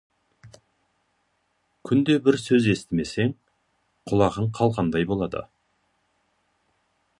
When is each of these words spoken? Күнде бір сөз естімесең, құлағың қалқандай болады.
Күнде 1.89 2.15
бір 2.29 2.39
сөз 2.45 2.71
естімесең, 2.73 3.35
құлағың 4.13 4.51
қалқандай 4.61 5.09
болады. 5.13 5.45